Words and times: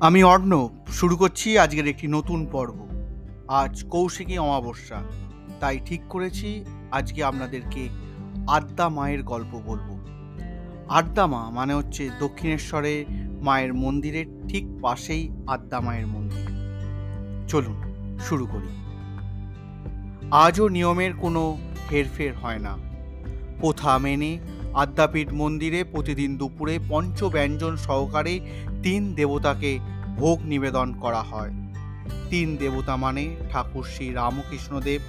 আমি 0.00 0.24
অর্ণব, 0.24 0.70
শুরু 0.88 1.16
করছি 1.16 1.58
আজকের 1.58 1.86
একটি 1.86 2.06
নতুন 2.06 2.46
পর্ব। 2.46 2.88
আজ 3.48 3.84
কৌশিকী 3.84 4.38
অমাবস্যা, 4.38 5.02
তাই 5.60 5.80
ঠিক 5.86 6.00
করেছি 6.08 6.64
আজকে 6.90 7.24
আপনাদেরকে 7.24 7.88
আদ্যা 8.48 8.88
মায়ের 8.88 9.22
গল্প 9.22 9.60
বলব। 9.66 10.04
আদ্যা 10.88 11.26
মা 11.26 11.50
মানে 11.50 11.74
হচ্ছে 11.74 12.10
দক্ষিণেশ্বরে 12.20 13.04
মায়ের 13.42 13.74
মন্দিরের 13.74 14.26
ঠিক 14.48 14.66
পাশেই 14.82 15.30
আদ্যা 15.46 15.80
মায়ের 15.80 16.06
মন্দির। 16.06 16.46
চলুন, 17.48 17.76
শুরু 18.18 18.46
করি। 18.46 18.68
আজও 20.30 20.68
নিয়মের 20.68 21.14
কোনো 21.14 21.58
হেরফের 21.92 22.34
হয় 22.34 22.58
না। 22.58 22.76
প্রথা 23.60 23.98
মেনে 23.98 24.38
আদ্যাপীঠ 24.74 25.32
মন্দিরে 25.32 25.84
প্রতিদিন 25.84 26.38
দুপুরে 26.38 26.78
পঞ্চব্যঞ্জন 26.88 27.76
সহকারে 27.76 28.40
তিন 28.82 29.14
দেবতাকে 29.14 29.78
ভোগ 30.16 30.42
নিবেদন 30.42 30.92
করা 30.92 31.22
হয়। 31.22 31.50
তিন 32.30 32.56
দেবতা 32.56 32.96
মানে 32.96 33.36
ঠাকুর 33.50 33.84
শ্রী 33.84 34.12
রামকৃষ্ণদেব, 34.12 35.00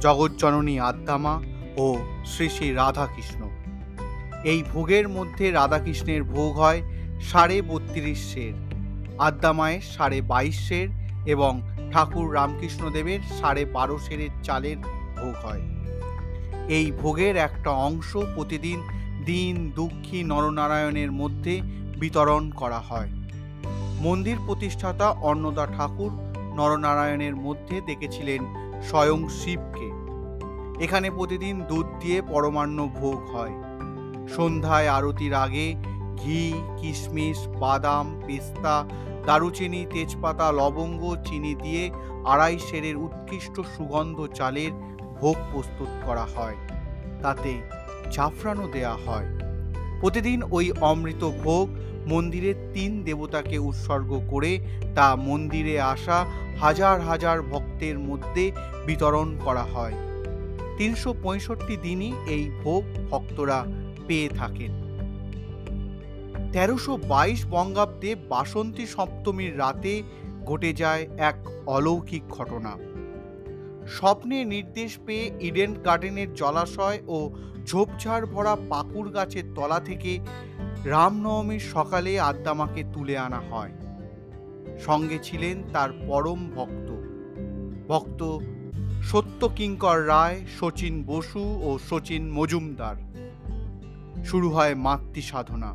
জগজ্জননী 0.00 0.80
আদ্যামা 0.80 1.40
ও 1.76 1.96
শ্রী 2.24 2.48
শ্রী 2.48 2.72
রাধাকৃষ্ণ। 2.72 3.48
এই 4.44 4.62
ভোগের 4.62 5.08
মধ্যে 5.08 5.50
রাধাকৃষ্ণের 5.50 6.22
ভোগ 6.24 6.58
হয় 6.58 6.82
সাড়ে 7.20 7.62
বত্রিশ 7.62 8.34
সের, 8.34 8.52
আদ্যামায়ের 9.18 9.80
সাড়ে 9.80 10.20
বাইশ 10.20 10.68
সের 10.68 10.88
এবং 11.26 11.60
ঠাকুর 11.92 12.34
রামকৃষ্ণদেবের 12.34 13.18
সাড়ে 13.40 13.64
বারো 13.64 13.98
সেরের 13.98 14.30
চালের 14.42 14.76
ভোগ 15.16 15.34
হয়। 15.46 15.62
এই 16.68 16.92
ভোগের 16.92 17.36
একটা 17.36 17.70
অংশ 17.70 18.16
প্রতিদিন 18.34 18.82
দিন 19.26 19.54
দুঃখী 19.74 20.18
নরনারায়ণের 20.24 21.12
মধ্যে 21.12 21.54
বিতরণ 21.98 22.50
করা 22.50 22.78
হয়। 22.78 23.10
মন্দির 24.00 24.36
প্রতিষ্ঠাতা 24.46 25.10
অন্নদা 25.10 25.66
ঠাকুর 25.66 26.10
নরনারায়ণের 26.54 27.36
মধ্যে 27.36 27.80
দেখেছিলেন 27.80 28.40
স্বয়ং 28.88 29.28
শিবকে। 29.28 29.88
এখানে 30.84 31.10
প্রতিদিন 31.10 31.54
দুধ 31.68 31.86
দিয়ে 32.00 32.22
পরমান্ন 32.22 32.78
ভোগ 33.00 33.18
হয়। 33.34 33.54
সন্ধ্যায় 34.28 34.88
আরতির 34.88 35.34
আগে 35.34 35.66
ঘি, 36.16 36.52
কিশমিশ, 36.80 37.38
বাদাম, 37.60 38.06
পেস্তা, 38.26 38.76
দারুচিনি, 39.26 39.86
তেজপাতা, 39.90 40.46
লবঙ্গ, 40.52 41.02
চিনি 41.24 41.54
দিয়ে 41.54 41.90
আড়াই 42.24 42.58
সেরের 42.58 42.96
উৎকৃষ্ট 42.96 43.60
সুগন্ধ 43.76 44.26
চালের 44.34 44.72
ভোগ 45.20 45.36
প্রস্তুত 45.52 45.90
করা 46.06 46.26
হয়। 46.36 46.56
তাতে 47.22 47.52
জাফরানও 48.10 48.68
দেয়া 48.72 48.96
হয়। 49.06 49.26
প্রতিদিন 50.00 50.42
ওই 50.50 50.72
অমৃত 50.80 51.30
ভোগ 51.44 51.68
মন্দিরের 52.06 52.54
তিন 52.74 53.02
দেবতাকে 53.02 53.58
উৎসর্গ 53.58 54.20
করে 54.28 54.60
তা 54.94 55.16
মন্দিরে 55.16 55.80
আসা 55.80 56.26
হাজার 56.60 57.00
হাজার 57.00 57.42
ভক্তের 57.42 57.98
মধ্যে 57.98 58.52
বিতরণ 58.86 59.36
করা 59.44 59.62
হয়। 59.62 59.94
তিনশো 60.76 61.14
পঁয়ষট্টি 61.22 61.76
দিনই 61.76 62.12
এই 62.26 62.50
ভোগ 62.64 62.84
ভক্তরা 63.10 63.64
পেয়ে 64.06 64.28
থাকেন। 64.28 64.72
তেরোশো 66.52 66.96
বাইশ 66.96 67.46
বঙ্গাব্দে 67.46 68.14
বাসন্তী 68.14 68.86
সপ্তমীর 68.86 69.58
রাতে 69.58 70.02
ঘটে 70.44 70.72
যায় 70.72 71.06
এক 71.16 71.34
অলৌকিক 71.66 72.22
ঘটনা। 72.28 72.95
স্বপ্নে 73.88 74.44
নির্দেশ 74.44 74.98
পেয়ে 75.06 75.32
ইডেন 75.40 75.74
গার্ডেনের 75.74 76.34
জলাশয় 76.34 76.98
ও 77.06 77.30
ঝোপঝাড় 77.66 78.26
ভরা 78.26 78.56
পাকুড় 78.68 79.14
গাছের 79.14 79.44
তলা 79.54 79.80
থেকে 79.80 80.20
রামনবমীর 80.84 81.60
সকালে 81.60 82.20
আদ্দামাকে 82.20 82.84
তুলে 82.92 83.18
আনা 83.18 83.40
হয়। 83.50 83.72
সঙ্গে 84.78 85.18
ছিলেন 85.22 85.62
তার 85.72 85.90
পরম 86.06 86.50
ভক্ত। 86.54 86.96
ভক্ত 87.88 88.38
সত্য 89.02 89.48
কিঙ্কর 89.56 90.06
রায়, 90.06 90.40
শচীন 90.60 91.04
বসু 91.06 91.40
ও 91.40 91.78
শচীন 91.90 92.32
মজুমদার। 92.32 92.96
শুরু 94.24 94.50
হয় 94.50 94.74
মাতৃ 94.74 95.20
সাধনা। 95.20 95.74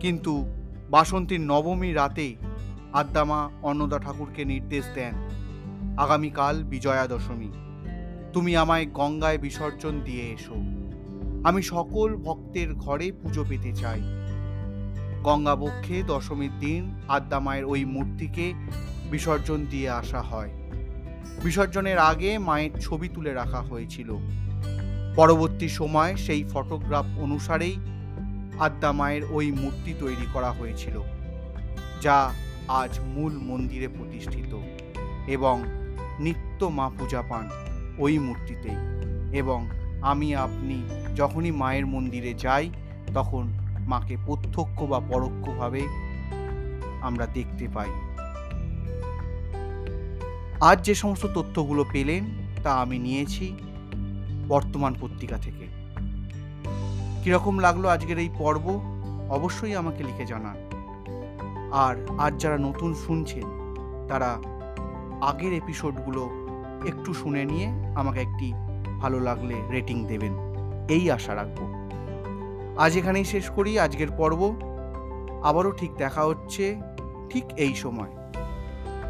কিন্তু 0.00 0.44
বাসন্তীর 0.90 1.40
নবমী 1.40 1.92
রাতে 1.92 2.34
আদ্দামা 2.92 3.50
অন্নদা 3.62 3.98
ঠাকুরকে 3.98 4.44
নির্দেশ 4.44 4.84
দেন। 4.94 5.29
আগামীকাল 5.98 6.62
বিজয়া 6.62 7.06
দশমী 7.06 7.50
তুমি 8.32 8.56
আমায় 8.56 8.86
গঙ্গায় 8.86 9.38
বিসর্জন 9.38 10.00
দিয়ে 10.00 10.32
এসো। 10.32 10.54
আমি 11.44 11.62
সকল 11.62 12.16
ভক্তের 12.16 12.74
ঘরে 12.74 13.12
পুজো 13.12 13.44
পেতে 13.48 13.72
চাই। 13.72 14.00
গঙ্গাবক্ষে 15.22 16.02
দশমীর 16.02 16.50
দিন 16.60 17.00
আদ্যা 17.08 17.40
মায়ের 17.40 17.64
ওই 17.64 17.84
মূর্তিকে 17.84 18.54
বিসর্জন 19.10 19.66
দিয়ে 19.70 19.90
আসা 19.90 20.20
হয়। 20.20 20.50
বিসর্জনের 21.44 21.98
আগে 21.98 22.38
মায়ের 22.38 22.70
ছবি 22.80 23.08
তুলে 23.08 23.32
রাখা 23.32 23.60
হয়েছিল। 23.60 24.16
পরবর্তী 25.16 25.68
সময় 25.68 26.16
সেই 26.16 26.44
ফটোগ্রাফ 26.52 27.06
অনুসারেই 27.18 27.76
আদ্যা 28.60 28.92
মায়ের 28.92 29.22
ওই 29.30 29.52
মূর্তি 29.52 29.94
তৈরি 30.00 30.26
করা 30.32 30.50
হয়েছিল, 30.50 31.02
যা 32.00 32.32
আজ 32.68 33.00
মূল 33.00 33.38
মন্দিরে 33.38 33.88
প্রতিষ্ঠিত 33.88 34.58
এবং 35.26 35.62
নিত্য 36.20 36.64
মা 36.64 36.90
পূজা 36.98 37.22
পান 37.22 37.50
ওই 37.98 38.18
মূর্তিতেই। 38.18 38.76
এবং 39.38 39.68
আমি 40.02 40.34
আপনি 40.34 40.82
যখনই 41.16 41.50
মায়ের 41.50 41.86
মন্দিরে 41.86 42.34
যাই, 42.34 42.70
তখন 43.14 43.52
মাকে 43.80 44.16
প্রত্যক্ষ 44.26 44.82
বা 44.82 45.00
পরোক্ষভাবে 45.00 45.80
আমরা 47.00 47.26
দেখতে 47.26 47.68
পাই। 47.74 47.88
আজ 50.60 50.86
যে 50.86 50.94
সমস্ত 50.94 51.26
তথ্যগুলো 51.34 51.84
পেলেন, 51.92 52.24
তা 52.62 52.74
আমি 52.74 52.98
নিয়েছি 52.98 53.56
বর্তমান 54.48 54.94
পত্রিকা 55.00 55.36
থেকে। 55.36 55.66
কীরকম 57.24 57.58
লাগল 57.58 57.86
আজকের 57.86 58.18
এই 58.18 58.28
পর্ব? 58.38 58.80
অবশ্যই 59.30 59.74
আমাকে 59.74 60.04
লিখে 60.04 60.26
জানান। 60.26 60.56
আর 61.72 62.06
আজ 62.18 62.42
যারা 62.42 62.58
নতুন 62.58 62.94
শুনছেন, 62.94 63.44
তারা 64.08 64.38
আগের 65.22 65.52
এপিসোডগুলো 65.52 66.30
একটু 66.86 67.14
শুনে 67.14 67.44
নিয়ে 67.44 67.68
আমাকে 67.94 68.20
একটি 68.20 68.52
ভালো 69.00 69.20
লাগলে 69.20 69.54
রেটিং 69.70 70.06
দেবেন। 70.06 70.32
এই 70.88 71.10
আশা 71.10 71.34
রাখব। 71.34 71.90
আজ 72.78 72.96
এখানেই 72.96 73.24
শেষ 73.24 73.50
করি, 73.50 73.78
আজকের 73.78 74.10
পর্ব। 74.10 74.56
আবারও 75.42 75.70
ঠিক 75.70 75.94
দেখা 75.94 76.24
হচ্ছে 76.24 76.80
ঠিক 77.30 77.44
এই 77.56 77.74
সময়। 77.74 78.08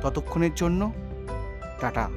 ততক্ষণের 0.03 0.51
জন্য 0.55 0.93
টাটা। 1.81 2.09